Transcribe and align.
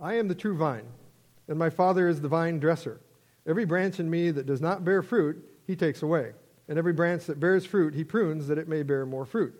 I 0.00 0.14
am 0.14 0.28
the 0.28 0.34
true 0.34 0.56
vine, 0.56 0.86
and 1.48 1.58
my 1.58 1.70
Father 1.70 2.08
is 2.08 2.20
the 2.20 2.28
vine 2.28 2.60
dresser. 2.60 3.00
Every 3.46 3.64
branch 3.64 3.98
in 3.98 4.08
me 4.08 4.30
that 4.30 4.46
does 4.46 4.60
not 4.60 4.84
bear 4.84 5.02
fruit, 5.02 5.44
he 5.66 5.74
takes 5.74 6.02
away. 6.02 6.32
And 6.68 6.78
every 6.78 6.92
branch 6.92 7.26
that 7.26 7.40
bears 7.40 7.64
fruit, 7.64 7.94
he 7.94 8.04
prunes 8.04 8.46
that 8.46 8.58
it 8.58 8.68
may 8.68 8.82
bear 8.82 9.06
more 9.06 9.24
fruit. 9.24 9.54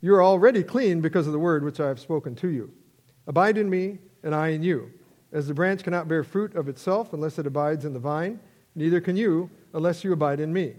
You 0.00 0.14
are 0.16 0.22
already 0.22 0.62
clean 0.62 1.00
because 1.00 1.26
of 1.26 1.32
the 1.32 1.38
word 1.38 1.64
which 1.64 1.80
I 1.80 1.88
have 1.88 2.00
spoken 2.00 2.34
to 2.36 2.48
you. 2.48 2.72
Abide 3.26 3.56
in 3.56 3.70
me, 3.70 4.00
and 4.22 4.34
I 4.34 4.48
in 4.48 4.62
you. 4.62 4.90
As 5.32 5.48
the 5.48 5.54
branch 5.54 5.82
cannot 5.82 6.08
bear 6.08 6.24
fruit 6.24 6.54
of 6.54 6.68
itself 6.68 7.12
unless 7.12 7.38
it 7.38 7.46
abides 7.46 7.84
in 7.84 7.94
the 7.94 7.98
vine, 7.98 8.40
neither 8.74 9.00
can 9.00 9.16
you 9.16 9.48
unless 9.72 10.04
you 10.04 10.12
abide 10.12 10.40
in 10.40 10.52
me. 10.52 10.74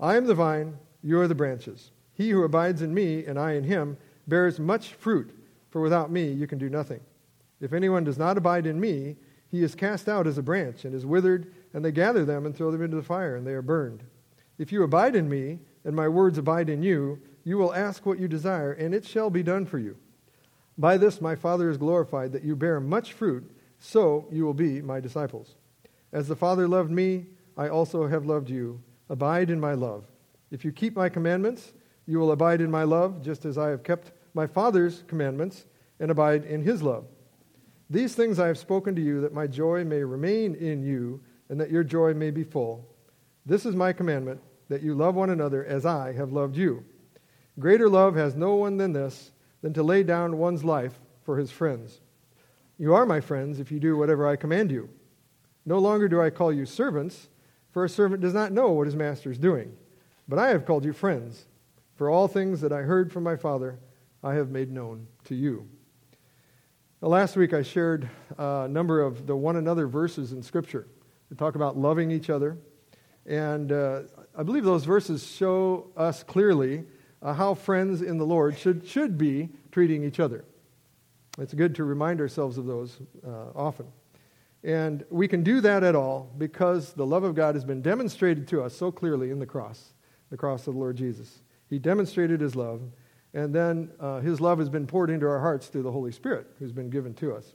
I 0.00 0.16
am 0.16 0.26
the 0.26 0.34
vine, 0.34 0.78
you 1.02 1.20
are 1.20 1.28
the 1.28 1.34
branches. 1.34 1.92
He 2.12 2.30
who 2.30 2.42
abides 2.42 2.82
in 2.82 2.92
me, 2.92 3.24
and 3.24 3.38
I 3.38 3.52
in 3.52 3.64
him, 3.64 3.96
bears 4.26 4.58
much 4.58 4.94
fruit, 4.94 5.30
for 5.68 5.80
without 5.80 6.10
me 6.10 6.32
you 6.32 6.46
can 6.46 6.58
do 6.58 6.68
nothing. 6.68 7.00
If 7.60 7.72
anyone 7.72 8.04
does 8.04 8.18
not 8.18 8.38
abide 8.38 8.66
in 8.66 8.80
me, 8.80 9.16
he 9.48 9.62
is 9.62 9.74
cast 9.74 10.08
out 10.08 10.26
as 10.26 10.38
a 10.38 10.42
branch 10.42 10.84
and 10.84 10.94
is 10.94 11.04
withered, 11.04 11.52
and 11.74 11.84
they 11.84 11.92
gather 11.92 12.24
them 12.24 12.46
and 12.46 12.54
throw 12.54 12.70
them 12.70 12.82
into 12.82 12.96
the 12.96 13.02
fire, 13.02 13.36
and 13.36 13.46
they 13.46 13.52
are 13.52 13.62
burned. 13.62 14.04
If 14.58 14.72
you 14.72 14.82
abide 14.82 15.16
in 15.16 15.28
me, 15.28 15.58
and 15.84 15.96
my 15.96 16.08
words 16.08 16.38
abide 16.38 16.68
in 16.68 16.82
you, 16.82 17.20
you 17.44 17.58
will 17.58 17.74
ask 17.74 18.06
what 18.06 18.18
you 18.18 18.28
desire, 18.28 18.72
and 18.72 18.94
it 18.94 19.04
shall 19.04 19.30
be 19.30 19.42
done 19.42 19.66
for 19.66 19.78
you. 19.78 19.96
By 20.78 20.96
this 20.96 21.20
my 21.20 21.34
Father 21.34 21.70
is 21.70 21.78
glorified, 21.78 22.32
that 22.32 22.44
you 22.44 22.54
bear 22.56 22.80
much 22.80 23.12
fruit, 23.12 23.50
so 23.78 24.26
you 24.30 24.44
will 24.44 24.54
be 24.54 24.80
my 24.80 25.00
disciples. 25.00 25.56
As 26.12 26.28
the 26.28 26.36
Father 26.36 26.68
loved 26.68 26.90
me, 26.90 27.26
I 27.56 27.68
also 27.68 28.06
have 28.06 28.26
loved 28.26 28.50
you. 28.50 28.82
Abide 29.08 29.50
in 29.50 29.60
my 29.60 29.74
love. 29.74 30.04
If 30.50 30.64
you 30.64 30.72
keep 30.72 30.96
my 30.96 31.08
commandments, 31.08 31.72
you 32.06 32.18
will 32.18 32.32
abide 32.32 32.60
in 32.60 32.70
my 32.70 32.84
love, 32.84 33.22
just 33.22 33.44
as 33.44 33.58
I 33.58 33.68
have 33.68 33.82
kept 33.82 34.12
my 34.34 34.46
Father's 34.46 35.02
commandments 35.06 35.66
and 35.98 36.10
abide 36.10 36.44
in 36.44 36.62
his 36.62 36.82
love. 36.82 37.06
These 37.90 38.14
things 38.14 38.38
I 38.38 38.46
have 38.46 38.58
spoken 38.58 38.94
to 38.94 39.02
you, 39.02 39.20
that 39.20 39.34
my 39.34 39.48
joy 39.48 39.84
may 39.84 40.04
remain 40.04 40.54
in 40.54 40.82
you, 40.84 41.20
and 41.48 41.60
that 41.60 41.70
your 41.70 41.82
joy 41.82 42.14
may 42.14 42.30
be 42.30 42.44
full. 42.44 42.86
This 43.44 43.66
is 43.66 43.74
my 43.74 43.92
commandment, 43.92 44.40
that 44.68 44.82
you 44.82 44.94
love 44.94 45.16
one 45.16 45.30
another 45.30 45.64
as 45.64 45.84
I 45.84 46.12
have 46.12 46.32
loved 46.32 46.56
you. 46.56 46.84
Greater 47.58 47.88
love 47.88 48.14
has 48.14 48.36
no 48.36 48.54
one 48.54 48.76
than 48.76 48.92
this, 48.92 49.32
than 49.60 49.72
to 49.74 49.82
lay 49.82 50.04
down 50.04 50.38
one's 50.38 50.62
life 50.62 51.00
for 51.24 51.36
his 51.36 51.50
friends. 51.50 52.00
You 52.78 52.94
are 52.94 53.04
my 53.04 53.20
friends 53.20 53.58
if 53.58 53.72
you 53.72 53.80
do 53.80 53.96
whatever 53.96 54.26
I 54.26 54.36
command 54.36 54.70
you. 54.70 54.88
No 55.66 55.78
longer 55.78 56.08
do 56.08 56.22
I 56.22 56.30
call 56.30 56.52
you 56.52 56.66
servants, 56.66 57.28
for 57.72 57.84
a 57.84 57.88
servant 57.88 58.22
does 58.22 58.34
not 58.34 58.52
know 58.52 58.70
what 58.70 58.86
his 58.86 58.96
master 58.96 59.32
is 59.32 59.38
doing. 59.38 59.76
But 60.28 60.38
I 60.38 60.48
have 60.50 60.64
called 60.64 60.84
you 60.84 60.92
friends, 60.92 61.46
for 61.96 62.08
all 62.08 62.28
things 62.28 62.60
that 62.60 62.72
I 62.72 62.82
heard 62.82 63.12
from 63.12 63.24
my 63.24 63.36
Father 63.36 63.80
I 64.22 64.34
have 64.34 64.50
made 64.50 64.70
known 64.70 65.08
to 65.24 65.34
you. 65.34 65.68
Last 67.02 67.34
week 67.34 67.54
I 67.54 67.62
shared 67.62 68.10
a 68.36 68.68
number 68.68 69.00
of 69.00 69.26
the 69.26 69.34
one 69.34 69.56
another 69.56 69.86
verses 69.86 70.32
in 70.32 70.42
Scripture 70.42 70.86
to 71.30 71.34
talk 71.34 71.54
about 71.54 71.78
loving 71.78 72.10
each 72.10 72.28
other. 72.28 72.58
And 73.24 73.72
uh, 73.72 74.02
I 74.36 74.42
believe 74.42 74.64
those 74.64 74.84
verses 74.84 75.26
show 75.26 75.90
us 75.96 76.22
clearly 76.22 76.84
uh, 77.22 77.32
how 77.32 77.54
friends 77.54 78.02
in 78.02 78.18
the 78.18 78.26
Lord 78.26 78.58
should, 78.58 78.86
should 78.86 79.16
be 79.16 79.48
treating 79.72 80.04
each 80.04 80.20
other. 80.20 80.44
It's 81.38 81.54
good 81.54 81.74
to 81.76 81.84
remind 81.84 82.20
ourselves 82.20 82.58
of 82.58 82.66
those 82.66 82.98
uh, 83.26 83.46
often. 83.54 83.86
And 84.62 85.02
we 85.08 85.26
can 85.26 85.42
do 85.42 85.62
that 85.62 85.82
at 85.82 85.94
all 85.94 86.30
because 86.36 86.92
the 86.92 87.06
love 87.06 87.24
of 87.24 87.34
God 87.34 87.54
has 87.54 87.64
been 87.64 87.80
demonstrated 87.80 88.46
to 88.48 88.62
us 88.62 88.76
so 88.76 88.92
clearly 88.92 89.30
in 89.30 89.38
the 89.38 89.46
cross, 89.46 89.94
the 90.28 90.36
cross 90.36 90.66
of 90.66 90.74
the 90.74 90.80
Lord 90.80 90.96
Jesus. 90.96 91.40
He 91.66 91.78
demonstrated 91.78 92.42
his 92.42 92.54
love, 92.54 92.82
and 93.32 93.54
then 93.54 93.90
uh, 94.00 94.20
his 94.20 94.40
love 94.40 94.58
has 94.58 94.68
been 94.68 94.86
poured 94.86 95.10
into 95.10 95.26
our 95.26 95.38
hearts 95.38 95.68
through 95.68 95.82
the 95.82 95.92
Holy 95.92 96.12
Spirit 96.12 96.46
who's 96.58 96.72
been 96.72 96.90
given 96.90 97.14
to 97.14 97.34
us. 97.34 97.54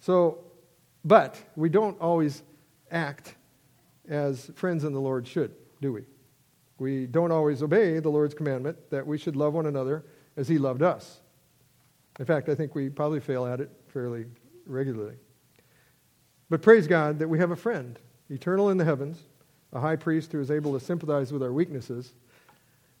So, 0.00 0.38
but 1.04 1.40
we 1.56 1.68
don't 1.68 1.98
always 2.00 2.42
act 2.90 3.34
as 4.08 4.50
friends 4.54 4.84
in 4.84 4.92
the 4.92 5.00
Lord 5.00 5.26
should, 5.26 5.54
do 5.80 5.92
we? 5.92 6.04
We 6.78 7.06
don't 7.06 7.32
always 7.32 7.62
obey 7.62 7.98
the 7.98 8.10
Lord's 8.10 8.34
commandment 8.34 8.78
that 8.90 9.06
we 9.06 9.18
should 9.18 9.34
love 9.34 9.54
one 9.54 9.66
another 9.66 10.04
as 10.36 10.46
he 10.46 10.58
loved 10.58 10.82
us. 10.82 11.20
In 12.18 12.26
fact, 12.26 12.48
I 12.48 12.54
think 12.54 12.74
we 12.74 12.88
probably 12.88 13.20
fail 13.20 13.46
at 13.46 13.60
it 13.60 13.70
fairly 13.88 14.26
regularly. 14.66 15.16
But 16.50 16.62
praise 16.62 16.86
God 16.86 17.18
that 17.18 17.28
we 17.28 17.38
have 17.38 17.50
a 17.50 17.56
friend, 17.56 17.98
eternal 18.30 18.70
in 18.70 18.76
the 18.76 18.84
heavens, 18.84 19.22
a 19.72 19.80
high 19.80 19.96
priest 19.96 20.32
who 20.32 20.40
is 20.40 20.50
able 20.50 20.78
to 20.78 20.84
sympathize 20.84 21.32
with 21.32 21.42
our 21.42 21.52
weaknesses, 21.52 22.12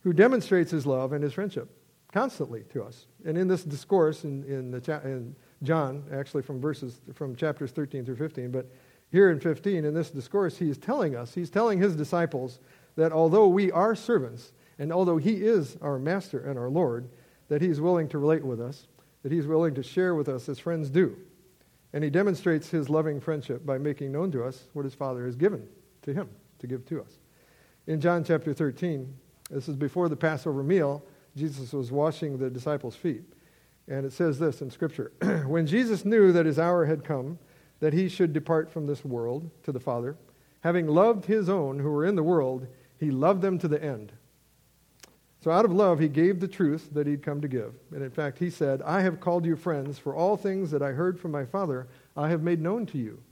who 0.02 0.12
demonstrates 0.12 0.70
his 0.70 0.86
love 0.86 1.12
and 1.12 1.22
his 1.22 1.32
friendship 1.32 1.70
constantly 2.12 2.64
to 2.72 2.82
us. 2.82 3.06
And 3.24 3.36
in 3.36 3.48
this 3.48 3.64
discourse 3.64 4.24
in, 4.24 4.44
in, 4.44 4.80
cha- 4.80 5.00
in 5.00 5.34
John, 5.62 6.04
actually 6.12 6.42
from 6.42 6.60
verses 6.60 7.00
from 7.14 7.36
chapters 7.36 7.70
13 7.70 8.04
through 8.04 8.16
15, 8.16 8.50
but 8.50 8.66
here 9.10 9.30
in 9.30 9.40
15, 9.40 9.84
in 9.84 9.94
this 9.94 10.10
discourse, 10.10 10.58
he 10.58 10.68
is 10.68 10.78
telling 10.78 11.16
us, 11.16 11.34
he's 11.34 11.50
telling 11.50 11.78
his 11.78 11.96
disciples 11.96 12.58
that 12.96 13.12
although 13.12 13.48
we 13.48 13.72
are 13.72 13.94
servants, 13.94 14.52
and 14.78 14.92
although 14.92 15.16
he 15.16 15.34
is 15.34 15.76
our 15.80 15.98
master 15.98 16.40
and 16.40 16.58
our 16.58 16.68
Lord, 16.68 17.08
that 17.48 17.62
he's 17.62 17.80
willing 17.80 18.08
to 18.08 18.18
relate 18.18 18.44
with 18.44 18.60
us, 18.60 18.86
that 19.22 19.32
he's 19.32 19.46
willing 19.46 19.74
to 19.74 19.82
share 19.82 20.14
with 20.14 20.28
us 20.28 20.48
as 20.48 20.58
friends 20.58 20.90
do. 20.90 21.16
And 21.92 22.04
he 22.04 22.10
demonstrates 22.10 22.68
his 22.68 22.90
loving 22.90 23.20
friendship 23.20 23.64
by 23.64 23.78
making 23.78 24.12
known 24.12 24.30
to 24.32 24.44
us 24.44 24.64
what 24.74 24.84
his 24.84 24.94
Father 24.94 25.24
has 25.24 25.36
given 25.36 25.66
to 26.02 26.12
him 26.12 26.28
to 26.58 26.66
give 26.66 26.84
to 26.86 27.00
us. 27.00 27.18
In 27.86 28.00
John 28.00 28.22
chapter 28.22 28.52
13, 28.52 29.12
this 29.50 29.68
is 29.68 29.76
before 29.76 30.10
the 30.10 30.16
Passover 30.16 30.62
meal, 30.62 31.02
Jesus 31.38 31.72
was 31.72 31.90
washing 31.92 32.38
the 32.38 32.50
disciples' 32.50 32.96
feet. 32.96 33.22
And 33.88 34.04
it 34.04 34.12
says 34.12 34.38
this 34.38 34.60
in 34.60 34.70
Scripture 34.70 35.12
When 35.46 35.66
Jesus 35.66 36.04
knew 36.04 36.32
that 36.32 36.46
his 36.46 36.58
hour 36.58 36.84
had 36.84 37.04
come, 37.04 37.38
that 37.80 37.94
he 37.94 38.08
should 38.08 38.32
depart 38.32 38.70
from 38.70 38.86
this 38.86 39.04
world 39.04 39.50
to 39.62 39.72
the 39.72 39.80
Father, 39.80 40.16
having 40.60 40.86
loved 40.86 41.24
his 41.24 41.48
own 41.48 41.78
who 41.78 41.90
were 41.90 42.04
in 42.04 42.16
the 42.16 42.22
world, 42.22 42.66
he 42.98 43.10
loved 43.10 43.40
them 43.40 43.58
to 43.60 43.68
the 43.68 43.82
end. 43.82 44.12
So, 45.40 45.52
out 45.52 45.64
of 45.64 45.72
love, 45.72 46.00
he 46.00 46.08
gave 46.08 46.40
the 46.40 46.48
truth 46.48 46.90
that 46.92 47.06
he'd 47.06 47.22
come 47.22 47.40
to 47.40 47.48
give. 47.48 47.72
And 47.92 48.02
in 48.02 48.10
fact, 48.10 48.38
he 48.38 48.50
said, 48.50 48.82
I 48.82 49.00
have 49.02 49.20
called 49.20 49.46
you 49.46 49.54
friends, 49.54 49.96
for 49.98 50.14
all 50.14 50.36
things 50.36 50.72
that 50.72 50.82
I 50.82 50.90
heard 50.90 51.18
from 51.18 51.30
my 51.30 51.44
Father 51.44 51.86
I 52.16 52.28
have 52.28 52.42
made 52.42 52.60
known 52.60 52.86
to 52.86 52.98
you. 52.98 53.22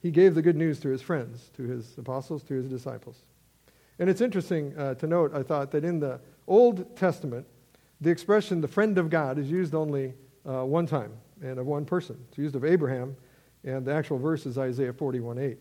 He 0.00 0.10
gave 0.10 0.34
the 0.34 0.42
good 0.42 0.56
news 0.56 0.80
to 0.80 0.88
his 0.88 1.02
friends, 1.02 1.50
to 1.56 1.64
his 1.64 1.96
apostles, 1.98 2.42
to 2.44 2.54
his 2.54 2.66
disciples. 2.66 3.24
And 3.98 4.08
it's 4.08 4.22
interesting 4.22 4.76
uh, 4.76 4.94
to 4.94 5.06
note, 5.06 5.34
I 5.34 5.42
thought, 5.42 5.70
that 5.72 5.84
in 5.84 6.00
the 6.00 6.18
Old 6.46 6.96
Testament, 6.96 7.46
the 8.00 8.10
expression 8.10 8.60
the 8.60 8.68
friend 8.68 8.98
of 8.98 9.10
God 9.10 9.38
is 9.38 9.50
used 9.50 9.74
only 9.74 10.14
uh, 10.48 10.64
one 10.64 10.86
time 10.86 11.12
and 11.40 11.58
of 11.58 11.66
one 11.66 11.84
person. 11.84 12.18
It's 12.28 12.38
used 12.38 12.56
of 12.56 12.64
Abraham, 12.64 13.16
and 13.64 13.84
the 13.86 13.92
actual 13.92 14.18
verse 14.18 14.46
is 14.46 14.58
Isaiah 14.58 14.92
41 14.92 15.38
8. 15.38 15.58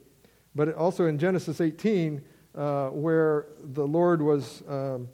But 0.55 0.73
also 0.73 1.05
in 1.05 1.17
Genesis 1.17 1.61
18, 1.61 2.21
uh, 2.55 2.87
where 2.89 3.47
the 3.73 3.85
Lord 3.85 4.21
was 4.21 4.63
um, 4.67 5.07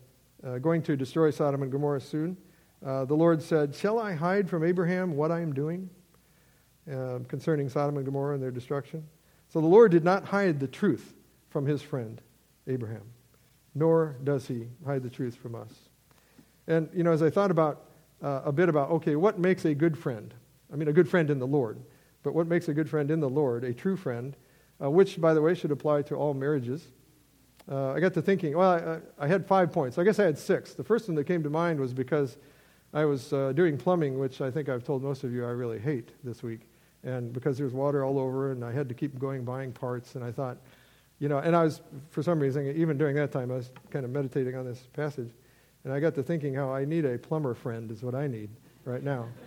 uh, 0.44 0.58
going 0.58 0.82
to 0.84 0.96
destroy 0.96 1.30
Sodom 1.30 1.62
and 1.62 1.72
Gomorrah 1.72 2.02
soon, 2.02 2.38
uh, 2.86 3.06
the 3.06 3.14
Lord 3.16 3.42
said, 3.42 3.76
Shall 3.76 4.00
I 4.00 4.14
hide 4.14 4.50
from 4.50 4.64
Abraham 4.64 5.16
what 5.16 5.32
I 5.32 5.42
am 5.42 5.54
doing 5.54 5.90
uh, 6.92 7.20
concerning 7.28 7.70
Sodom 7.70 7.98
and 7.98 8.06
Gomorrah 8.06 8.36
and 8.36 8.44
their 8.44 8.52
destruction? 8.52 9.04
So 9.50 9.62
the 9.62 9.68
Lord 9.68 9.92
did 9.92 10.04
not 10.04 10.26
hide 10.26 10.60
the 10.60 10.68
truth 10.68 11.14
from 11.50 11.66
his 11.66 11.82
friend, 11.82 12.22
Abraham 12.68 13.04
nor 13.78 14.16
does 14.24 14.48
he 14.48 14.68
hide 14.86 15.04
the 15.04 15.10
truth 15.10 15.36
from 15.36 15.54
us. 15.54 15.70
And, 16.68 16.90
you 16.94 17.04
know, 17.04 17.12
as 17.12 17.22
I 17.22 17.30
thought 17.30 17.52
about 17.52 17.84
uh, 18.24 18.42
a 18.46 18.52
bit 18.52 18.70
about, 18.70 18.90
okay, 18.90 19.16
what 19.16 19.38
makes 19.38 19.66
a 19.66 19.76
good 19.76 19.98
friend? 19.98 20.34
I 20.74 20.76
mean, 20.76 20.88
a 20.88 20.94
good 20.94 21.08
friend 21.08 21.30
in 21.30 21.38
the 21.38 21.48
Lord. 21.48 21.80
But 22.24 22.34
what 22.34 22.48
makes 22.48 22.68
a 22.68 22.74
good 22.74 22.90
friend 22.90 23.12
in 23.12 23.20
the 23.20 23.30
Lord, 23.30 23.64
a 23.64 23.74
true 23.74 23.96
friend, 23.96 24.36
uh, 24.82 24.90
which, 24.90 25.22
by 25.22 25.34
the 25.34 25.42
way, 25.42 25.54
should 25.54 25.72
apply 25.72 26.02
to 26.04 26.16
all 26.16 26.34
marriages? 26.34 26.88
Uh, 27.70 27.92
I 27.92 28.00
got 28.00 28.14
to 28.16 28.22
thinking, 28.22 28.58
well, 28.58 29.02
I, 29.20 29.26
I, 29.26 29.28
had 29.28 29.46
five 29.46 29.72
points. 29.72 29.98
I 29.98 30.04
guess 30.04 30.20
I 30.20 30.24
had 30.24 30.38
six. 30.38 30.74
The 30.74 30.84
first 30.84 31.08
one 31.08 31.16
that 31.16 31.26
came 31.26 31.44
to 31.44 31.50
mind 31.50 31.80
was 31.80 31.94
because 31.94 32.38
I 32.94 33.06
was 33.06 33.32
uh, 33.32 33.52
doing 33.52 33.78
plumbing, 33.78 34.18
which 34.18 34.42
I 34.42 34.50
think 34.50 34.70
I've 34.70 34.84
told 34.84 35.04
most 35.04 35.24
of 35.24 35.34
you 35.34 35.46
I 35.46 35.50
really 35.50 35.80
hate 35.80 36.12
this 36.24 36.44
week. 36.44 36.62
And 37.04 37.32
because 37.32 37.58
there's 37.58 37.74
water 37.74 38.04
all 38.04 38.18
over, 38.18 38.52
and 38.54 38.64
I 38.64 38.72
had 38.72 38.90
to 38.90 38.96
keep 38.96 39.20
going 39.20 39.44
buying 39.44 39.72
parts, 39.72 40.16
and 40.16 40.24
I 40.24 40.32
thought, 40.32 40.58
you 41.20 41.30
know, 41.30 41.40
and 41.40 41.56
I 41.56 41.64
was, 41.64 41.82
for 42.10 42.22
some 42.22 42.40
reason, 42.40 42.68
even 42.76 42.98
during 42.98 43.16
that 43.16 43.32
time, 43.32 43.52
I 43.52 43.56
was 43.56 43.72
kind 43.90 44.06
of 44.06 44.12
meditating 44.12 44.56
on 44.56 44.66
this 44.66 44.88
passage. 44.94 45.32
And 45.84 45.94
I 45.94 46.00
got 46.00 46.16
to 46.16 46.24
thinking 46.24 46.54
how 46.54 46.74
I 46.74 46.86
need 46.86 47.06
a 47.06 47.18
plumber 47.18 47.54
friend, 47.54 47.90
is 47.92 48.04
what 48.04 48.14
I 48.14 48.28
need 48.28 48.50
right 48.86 49.04
now. 49.04 49.28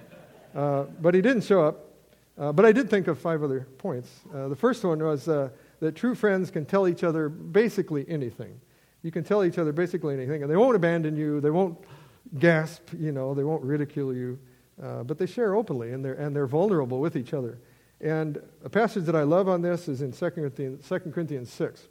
Uh, 0.53 0.83
but 1.01 1.15
he 1.15 1.23
didn't 1.23 1.45
show 1.45 1.63
up. 1.63 1.91
Uh, 2.37 2.51
but 2.51 2.65
I 2.65 2.73
did 2.73 2.91
think 2.91 3.07
of 3.07 3.21
five 3.21 3.45
other 3.45 3.69
points. 3.79 4.11
Uh, 4.35 4.49
the 4.49 4.57
first 4.57 4.83
one 4.83 4.99
was 4.99 5.29
uh, 5.29 5.49
that 5.79 5.95
true 5.95 6.17
friends 6.17 6.51
can 6.51 6.65
tell 6.67 6.89
each 6.89 7.05
other 7.05 7.29
basically 7.29 8.05
anything. 8.09 8.61
You 9.03 9.13
can 9.13 9.23
tell 9.23 9.45
each 9.45 9.59
other 9.59 9.71
basically 9.73 10.13
anything, 10.13 10.43
and 10.43 10.51
they 10.51 10.57
won't 10.57 10.75
abandon 10.75 11.17
you. 11.17 11.41
They 11.41 11.51
won't 11.51 11.79
gasp, 12.39 12.89
you 12.99 13.13
know, 13.13 13.33
they 13.33 13.45
won't 13.45 13.63
ridicule 13.63 14.13
you. 14.13 14.41
Uh, 14.83 15.03
but 15.03 15.19
they 15.19 15.27
share 15.27 15.55
openly, 15.55 15.93
and 15.93 16.05
they're, 16.05 16.15
and 16.15 16.35
they're 16.35 16.47
vulnerable 16.47 16.99
with 16.99 17.15
each 17.15 17.35
other. 17.35 17.59
And 18.01 18.41
a 18.65 18.71
passage 18.71 19.05
that 19.05 19.17
I 19.17 19.23
love 19.23 19.49
on 19.49 19.63
this 19.63 19.89
is 19.89 20.01
in 20.01 20.13
2 20.13 20.31
Corinthians, 20.31 20.89
2 20.89 20.99
Corinthians 21.13 21.53
6. 21.53 21.89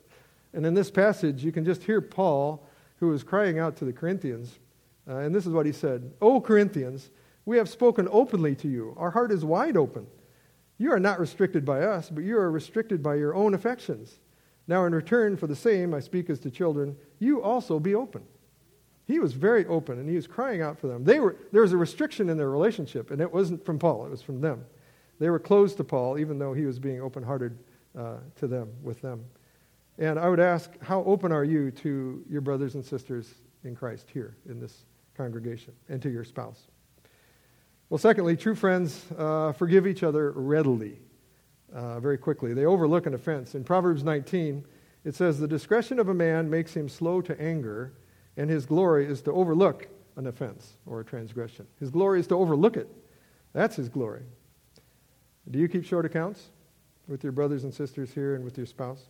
And 0.53 0.65
in 0.65 0.73
this 0.73 0.89
passage, 0.89 1.43
you 1.43 1.51
can 1.51 1.63
just 1.63 1.83
hear 1.83 2.01
Paul, 2.01 2.65
who 2.99 3.13
is 3.13 3.23
crying 3.23 3.59
out 3.59 3.75
to 3.77 3.85
the 3.85 3.93
Corinthians. 3.93 4.59
Uh, 5.07 5.17
and 5.17 5.33
this 5.33 5.45
is 5.45 5.53
what 5.53 5.65
he 5.65 5.71
said 5.71 6.11
O 6.21 6.41
Corinthians, 6.41 7.11
we 7.45 7.57
have 7.57 7.69
spoken 7.69 8.07
openly 8.11 8.55
to 8.55 8.67
you. 8.67 8.93
Our 8.97 9.11
heart 9.11 9.31
is 9.31 9.45
wide 9.45 9.77
open. 9.77 10.07
You 10.77 10.93
are 10.93 10.99
not 10.99 11.19
restricted 11.19 11.65
by 11.65 11.81
us, 11.81 12.09
but 12.09 12.23
you 12.23 12.37
are 12.37 12.49
restricted 12.49 13.03
by 13.03 13.15
your 13.15 13.35
own 13.35 13.53
affections. 13.53 14.19
Now, 14.67 14.85
in 14.85 14.93
return 14.93 15.35
for 15.35 15.47
the 15.47 15.55
same, 15.55 15.93
I 15.93 15.99
speak 15.99 16.29
as 16.29 16.39
to 16.41 16.51
children, 16.51 16.95
you 17.17 17.41
also 17.41 17.79
be 17.79 17.95
open. 17.95 18.21
He 19.05 19.17
was 19.17 19.33
very 19.33 19.65
open 19.65 19.99
and 19.99 20.07
he 20.07 20.15
was 20.15 20.27
crying 20.27 20.61
out 20.61 20.77
for 20.77 20.87
them. 20.87 21.03
They 21.03 21.19
were, 21.19 21.35
there 21.51 21.63
was 21.63 21.73
a 21.73 21.77
restriction 21.77 22.29
in 22.29 22.37
their 22.37 22.51
relationship, 22.51 23.09
and 23.09 23.19
it 23.19 23.33
wasn't 23.33 23.65
from 23.65 23.79
Paul, 23.79 24.05
it 24.05 24.11
was 24.11 24.21
from 24.21 24.41
them. 24.41 24.63
They 25.19 25.29
were 25.29 25.39
closed 25.39 25.77
to 25.77 25.83
Paul, 25.83 26.17
even 26.17 26.39
though 26.39 26.53
he 26.53 26.65
was 26.65 26.79
being 26.79 27.01
open 27.01 27.23
hearted 27.23 27.57
uh, 27.97 28.17
to 28.37 28.47
them, 28.47 28.69
with 28.81 29.01
them. 29.01 29.25
And 29.97 30.17
I 30.17 30.29
would 30.29 30.39
ask, 30.39 30.71
how 30.81 31.03
open 31.03 31.31
are 31.31 31.43
you 31.43 31.71
to 31.71 32.23
your 32.29 32.41
brothers 32.41 32.75
and 32.75 32.85
sisters 32.85 33.33
in 33.65 33.75
Christ 33.75 34.07
here 34.13 34.37
in 34.47 34.59
this 34.59 34.85
congregation 35.17 35.73
and 35.89 36.01
to 36.01 36.09
your 36.09 36.23
spouse? 36.23 36.67
Well, 37.89 37.97
secondly, 37.97 38.37
true 38.37 38.55
friends 38.55 39.03
uh, 39.17 39.51
forgive 39.51 39.85
each 39.85 40.03
other 40.03 40.31
readily, 40.31 40.99
uh, 41.73 41.99
very 41.99 42.17
quickly. 42.17 42.53
They 42.53 42.65
overlook 42.65 43.07
an 43.07 43.13
offense. 43.13 43.55
In 43.55 43.63
Proverbs 43.63 44.03
19, 44.03 44.63
it 45.03 45.15
says, 45.15 45.39
The 45.39 45.47
discretion 45.47 45.99
of 45.99 46.07
a 46.07 46.13
man 46.13 46.49
makes 46.49 46.73
him 46.73 46.87
slow 46.87 47.19
to 47.21 47.41
anger, 47.41 47.93
and 48.37 48.49
his 48.49 48.65
glory 48.65 49.05
is 49.05 49.21
to 49.23 49.33
overlook 49.33 49.87
an 50.15 50.27
offense 50.27 50.77
or 50.85 51.01
a 51.01 51.05
transgression. 51.05 51.67
His 51.79 51.89
glory 51.89 52.19
is 52.19 52.27
to 52.27 52.35
overlook 52.35 52.77
it. 52.77 52.87
That's 53.53 53.75
his 53.75 53.89
glory. 53.89 54.23
Do 55.51 55.59
you 55.59 55.67
keep 55.67 55.83
short 55.83 56.05
accounts 56.05 56.49
with 57.07 57.23
your 57.23 57.31
brothers 57.31 57.63
and 57.63 57.73
sisters 57.73 58.11
here 58.13 58.35
and 58.35 58.43
with 58.43 58.57
your 58.57 58.67
spouse? 58.67 59.03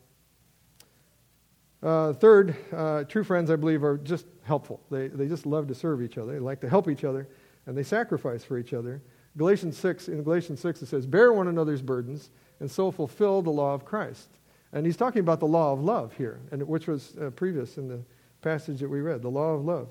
Uh, 1.82 2.14
third, 2.14 2.56
uh, 2.74 3.04
true 3.06 3.24
friends, 3.24 3.50
I 3.50 3.56
believe, 3.56 3.84
are 3.84 3.98
just 3.98 4.26
helpful. 4.44 4.82
They, 4.90 5.08
they 5.08 5.28
just 5.28 5.46
love 5.46 5.68
to 5.68 5.76
serve 5.76 6.02
each 6.02 6.18
other. 6.18 6.34
They 6.34 6.40
like 6.40 6.62
to 6.62 6.70
help 6.70 6.90
each 6.90 7.04
other 7.04 7.28
and 7.66 7.78
they 7.78 7.84
sacrifice 7.84 8.44
for 8.44 8.58
each 8.58 8.74
other. 8.74 9.02
Galatians 9.38 9.78
6, 9.78 10.08
in 10.08 10.24
Galatians 10.24 10.60
6, 10.60 10.82
it 10.82 10.88
says, 10.88 11.06
Bear 11.06 11.32
one 11.34 11.48
another's 11.48 11.84
burdens, 11.84 12.32
and 12.60 12.70
so 12.70 12.90
fulfill 12.90 13.42
the 13.42 13.52
law 13.52 13.74
of 13.74 13.86
Christ. 13.86 14.28
And 14.74 14.86
he's 14.86 14.98
talking 14.98 15.20
about 15.20 15.40
the 15.40 15.48
law 15.48 15.72
of 15.72 15.82
love 15.82 16.14
here, 16.14 16.40
and 16.52 16.68
which 16.68 16.88
was 16.88 17.16
uh, 17.22 17.30
previous 17.30 17.78
in 17.78 17.88
the 17.88 18.00
passage 18.42 18.80
that 18.80 18.90
we 18.90 19.02
read, 19.02 19.22
the 19.22 19.30
law 19.30 19.54
of 19.54 19.64
love. 19.64 19.88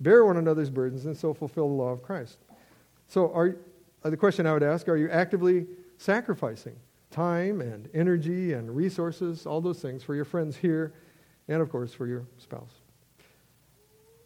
Bear 0.00 0.24
one 0.24 0.36
another's 0.36 0.70
burdens, 0.70 1.06
and 1.06 1.16
so 1.16 1.32
fulfill 1.32 1.68
the 1.68 1.74
law 1.74 1.88
of 1.88 2.02
Christ. 2.02 2.38
So, 3.08 3.32
are, 3.32 3.56
the 4.10 4.16
question 4.16 4.46
I 4.46 4.52
would 4.52 4.62
ask 4.62 4.88
are 4.88 4.96
you 4.96 5.08
actively 5.10 5.66
sacrificing 5.98 6.76
time 7.10 7.60
and 7.60 7.88
energy 7.94 8.54
and 8.54 8.74
resources, 8.74 9.46
all 9.46 9.60
those 9.60 9.80
things, 9.80 10.02
for 10.02 10.14
your 10.14 10.24
friends 10.24 10.56
here 10.56 10.94
and, 11.48 11.60
of 11.60 11.70
course, 11.70 11.92
for 11.92 12.06
your 12.06 12.26
spouse? 12.38 12.72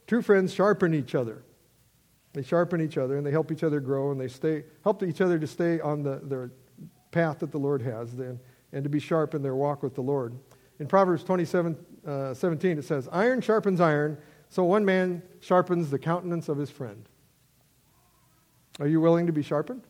True 0.07 0.23
friends 0.23 0.55
sharpen 0.55 0.95
each 0.95 1.15
other. 1.15 1.43
They 2.33 2.43
sharpen 2.43 2.81
each 2.81 2.99
other 2.99 3.17
and 3.17 3.27
they 3.27 3.31
help 3.31 3.51
each 3.51 3.65
other 3.65 3.81
grow 3.81 4.13
and 4.13 4.21
they 4.21 4.29
stay, 4.29 4.65
help 4.85 5.03
each 5.03 5.21
other 5.21 5.39
to 5.39 5.47
stay 5.47 5.81
on 5.81 6.03
the, 6.03 6.21
the 6.23 6.51
path 7.11 7.39
that 7.41 7.51
the 7.51 7.59
Lord 7.59 7.83
has 7.83 8.13
and, 8.15 8.39
and 8.73 8.85
to 8.85 8.91
be 8.91 9.01
sharp 9.01 9.35
in 9.35 9.43
their 9.43 9.55
walk 9.55 9.83
with 9.83 9.95
the 9.95 10.03
Lord. 10.03 10.39
In 10.79 10.87
Proverbs 10.87 11.25
27, 11.25 11.77
uh, 12.07 12.35
17, 12.35 12.79
it 12.79 12.85
says, 12.85 13.09
Iron 13.11 13.41
sharpens 13.41 13.81
iron, 13.81 14.19
so 14.49 14.65
one 14.65 14.85
man 14.85 15.23
sharpens 15.41 15.91
the 15.91 15.99
countenance 15.99 16.49
of 16.49 16.59
his 16.59 16.71
friend. 16.71 17.09
Are 18.79 18.87
you 18.87 19.01
willing 19.01 19.27
to 19.27 19.33
be 19.33 19.43
sharpened? 19.43 19.83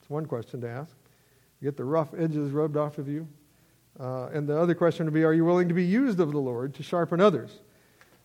It's 0.00 0.10
one 0.10 0.26
question 0.26 0.60
to 0.62 0.68
ask. 0.68 0.94
Get 1.62 1.76
the 1.76 1.84
rough 1.84 2.12
edges 2.16 2.50
rubbed 2.50 2.76
off 2.76 2.98
of 2.98 3.08
you. 3.08 3.28
Uh, 4.00 4.26
and 4.32 4.48
the 4.48 4.58
other 4.58 4.74
question 4.74 5.06
would 5.06 5.14
be, 5.14 5.22
are 5.22 5.34
you 5.34 5.44
willing 5.44 5.68
to 5.68 5.74
be 5.74 5.84
used 5.84 6.18
of 6.18 6.32
the 6.32 6.38
Lord 6.38 6.74
to 6.74 6.82
sharpen 6.82 7.20
others? 7.20 7.60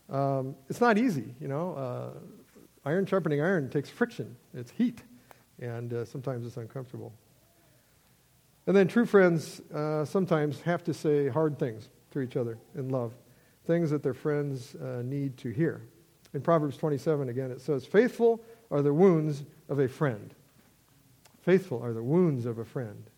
Um, 0.09 0.55
it's 0.69 0.81
not 0.81 0.97
easy, 0.97 1.35
you 1.39 1.47
know. 1.47 1.73
Uh, 1.73 2.89
iron 2.89 3.05
sharpening 3.05 3.41
iron 3.41 3.69
takes 3.69 3.89
friction, 3.89 4.35
it's 4.53 4.71
heat, 4.71 5.03
and 5.59 5.93
uh, 5.93 6.05
sometimes 6.05 6.47
it's 6.47 6.57
uncomfortable. 6.57 7.13
And 8.65 8.75
then 8.75 8.87
true 8.87 9.05
friends 9.05 9.61
uh, 9.73 10.05
sometimes 10.05 10.61
have 10.61 10.83
to 10.85 10.93
say 10.93 11.27
hard 11.27 11.59
things 11.59 11.89
to 12.11 12.21
each 12.21 12.37
other 12.37 12.57
in 12.75 12.89
love, 12.89 13.13
things 13.65 13.91
that 13.91 14.03
their 14.03 14.13
friends 14.13 14.75
uh, 14.75 15.01
need 15.03 15.37
to 15.37 15.49
hear. 15.49 15.81
In 16.33 16.41
Proverbs 16.41 16.77
27, 16.77 17.29
again, 17.29 17.51
it 17.51 17.61
says, 17.61 17.85
Faithful 17.85 18.41
are 18.71 18.81
the 18.81 18.93
wounds 18.93 19.43
of 19.69 19.79
a 19.79 19.87
friend. 19.87 20.33
Faithful 21.41 21.83
are 21.83 21.93
the 21.93 22.03
wounds 22.03 22.45
of 22.45 22.59
a 22.59 22.65
friend. 22.65 23.09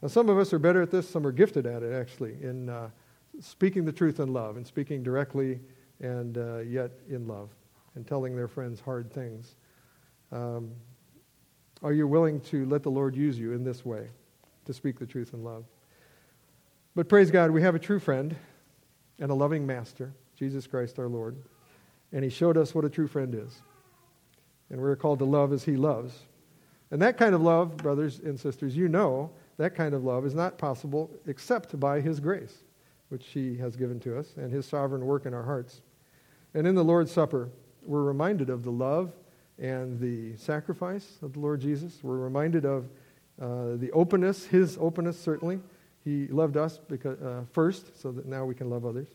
Now, 0.00 0.08
some 0.08 0.28
of 0.28 0.38
us 0.38 0.52
are 0.52 0.58
better 0.58 0.82
at 0.82 0.90
this, 0.90 1.08
some 1.08 1.26
are 1.26 1.32
gifted 1.32 1.64
at 1.64 1.82
it, 1.82 1.92
actually, 1.92 2.36
in 2.42 2.68
uh, 2.68 2.90
speaking 3.40 3.84
the 3.84 3.92
truth 3.92 4.20
in 4.20 4.32
love 4.32 4.56
and 4.56 4.66
speaking 4.66 5.02
directly 5.02 5.60
and 6.00 6.38
uh, 6.38 6.58
yet 6.58 6.90
in 7.08 7.26
love 7.26 7.50
and 7.94 8.06
telling 8.06 8.34
their 8.34 8.48
friends 8.48 8.80
hard 8.80 9.12
things. 9.12 9.54
Um, 10.32 10.72
are 11.82 11.92
you 11.92 12.06
willing 12.06 12.40
to 12.42 12.64
let 12.66 12.82
the 12.82 12.90
Lord 12.90 13.14
use 13.14 13.38
you 13.38 13.52
in 13.52 13.64
this 13.64 13.84
way 13.84 14.08
to 14.64 14.72
speak 14.72 14.98
the 14.98 15.06
truth 15.06 15.34
in 15.34 15.44
love? 15.44 15.64
But 16.94 17.08
praise 17.08 17.30
God, 17.30 17.50
we 17.50 17.62
have 17.62 17.74
a 17.74 17.78
true 17.78 17.98
friend 17.98 18.36
and 19.18 19.30
a 19.30 19.34
loving 19.34 19.66
master, 19.66 20.12
Jesus 20.36 20.66
Christ 20.66 20.98
our 20.98 21.08
Lord. 21.08 21.36
And 22.12 22.22
he 22.22 22.30
showed 22.30 22.56
us 22.56 22.74
what 22.74 22.84
a 22.84 22.90
true 22.90 23.06
friend 23.06 23.34
is. 23.34 23.62
And 24.72 24.80
we're 24.80 24.96
called 24.96 25.20
to 25.20 25.24
love 25.24 25.52
as 25.52 25.62
he 25.62 25.76
loves. 25.76 26.18
And 26.90 27.00
that 27.00 27.16
kind 27.16 27.34
of 27.34 27.40
love, 27.40 27.76
brothers 27.76 28.18
and 28.18 28.38
sisters, 28.40 28.76
you 28.76 28.88
know, 28.88 29.30
that 29.58 29.74
kind 29.74 29.94
of 29.94 30.02
love 30.02 30.26
is 30.26 30.34
not 30.34 30.58
possible 30.58 31.10
except 31.26 31.78
by 31.78 32.00
his 32.00 32.18
grace, 32.18 32.64
which 33.10 33.28
he 33.28 33.56
has 33.58 33.76
given 33.76 34.00
to 34.00 34.18
us, 34.18 34.34
and 34.36 34.52
his 34.52 34.66
sovereign 34.66 35.04
work 35.06 35.26
in 35.26 35.34
our 35.34 35.44
hearts. 35.44 35.82
And 36.54 36.66
in 36.66 36.74
the 36.74 36.82
Lord's 36.82 37.12
Supper, 37.12 37.48
we're 37.84 38.02
reminded 38.02 38.50
of 38.50 38.64
the 38.64 38.72
love 38.72 39.12
and 39.58 40.00
the 40.00 40.36
sacrifice 40.36 41.18
of 41.22 41.34
the 41.34 41.40
Lord 41.40 41.60
Jesus. 41.60 42.00
We're 42.02 42.16
reminded 42.16 42.64
of 42.64 42.88
uh, 43.40 43.76
the 43.76 43.90
openness, 43.92 44.46
his 44.46 44.78
openness, 44.80 45.20
certainly. 45.20 45.60
He 46.04 46.26
loved 46.28 46.56
us 46.56 46.78
because, 46.78 47.20
uh, 47.20 47.44
first, 47.52 48.00
so 48.00 48.10
that 48.12 48.26
now 48.26 48.44
we 48.44 48.54
can 48.54 48.70
love 48.70 48.84
others. 48.84 49.08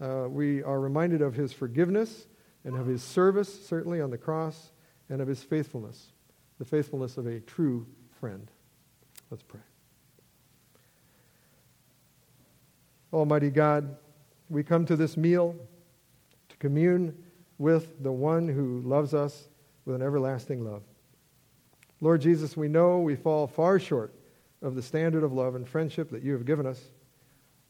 Uh, 0.00 0.28
we 0.28 0.62
are 0.62 0.80
reminded 0.80 1.20
of 1.22 1.34
his 1.34 1.52
forgiveness 1.52 2.26
and 2.64 2.76
of 2.76 2.86
his 2.86 3.02
service, 3.02 3.66
certainly, 3.66 4.00
on 4.00 4.10
the 4.10 4.18
cross, 4.18 4.70
and 5.08 5.20
of 5.20 5.28
his 5.28 5.42
faithfulness, 5.42 6.12
the 6.58 6.64
faithfulness 6.64 7.16
of 7.16 7.26
a 7.26 7.40
true 7.40 7.86
friend. 8.20 8.50
Let's 9.30 9.42
pray. 9.42 9.60
Almighty 13.12 13.50
God, 13.50 13.96
we 14.50 14.62
come 14.62 14.84
to 14.86 14.96
this 14.96 15.16
meal 15.16 15.54
to 16.48 16.56
commune 16.56 17.16
with 17.58 18.02
the 18.02 18.12
one 18.12 18.48
who 18.48 18.80
loves 18.80 19.14
us 19.14 19.48
with 19.84 19.96
an 19.96 20.02
everlasting 20.02 20.64
love. 20.64 20.82
Lord 22.00 22.20
Jesus, 22.20 22.56
we 22.56 22.68
know 22.68 22.98
we 22.98 23.14
fall 23.14 23.46
far 23.46 23.78
short 23.78 24.12
of 24.62 24.74
the 24.74 24.82
standard 24.82 25.22
of 25.22 25.32
love 25.32 25.54
and 25.54 25.68
friendship 25.68 26.10
that 26.10 26.22
you 26.22 26.32
have 26.32 26.44
given 26.44 26.66
us, 26.66 26.80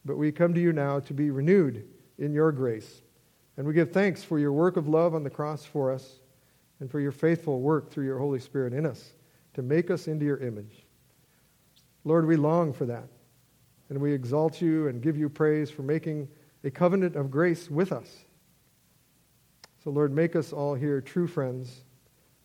but 0.05 0.17
we 0.17 0.33
come 0.33 0.55
to 0.55 0.61
you 0.61 0.73
now 0.73 1.01
to 1.01 1.13
be 1.13 1.31
renewed 1.31 1.87
in 2.19 2.33
your 2.33 2.53
grace. 2.53 3.03
And 3.57 3.67
we 3.67 3.75
give 3.75 3.93
thanks 3.93 4.25
for 4.25 4.39
your 4.39 4.53
work 4.53 4.77
of 4.77 4.89
love 4.89 5.15
on 5.15 5.25
the 5.25 5.31
cross 5.31 5.65
for 5.65 5.93
us 5.93 6.21
and 6.81 6.91
for 6.91 7.01
your 7.01 7.13
faithful 7.13 7.61
work 7.61 7.91
through 7.91 8.07
your 8.07 8.19
Holy 8.19 8.41
Spirit 8.41 8.73
in 8.73 8.87
us 8.87 9.13
to 9.55 9.63
make 9.63 9.91
us 9.91 10.09
into 10.09 10.25
your 10.25 10.39
image. 10.39 10.85
Lord, 12.05 12.27
we 12.27 12.37
long 12.37 12.73
for 12.73 12.87
that. 12.87 13.09
And 13.89 14.01
we 14.01 14.13
exalt 14.13 14.61
you 14.61 14.89
and 14.89 15.03
give 15.03 15.17
you 15.17 15.29
praise 15.29 15.71
for 15.71 15.83
making 15.83 16.29
a 16.65 16.71
covenant 16.71 17.17
of 17.17 17.31
grace 17.31 17.71
with 17.71 17.93
us 17.93 18.25
so, 19.85 19.91
Lord, 19.91 20.15
make 20.15 20.35
us 20.35 20.53
all 20.53 20.75
here 20.75 21.03
true 21.03 21.27
friends, 21.27 21.85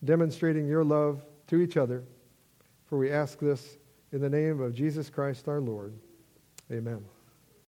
demonstrating 0.04 0.68
your 0.68 0.84
love 0.84 1.24
to 1.46 1.62
each 1.62 1.78
other. 1.78 2.04
For 2.84 2.98
we 2.98 3.10
ask 3.10 3.38
this 3.38 3.78
in 4.12 4.20
the 4.20 4.28
name 4.28 4.60
of 4.60 4.74
Jesus 4.74 5.08
Christ 5.08 5.48
our 5.48 5.60
Lord. 5.60 5.94
Amen. 6.70 7.02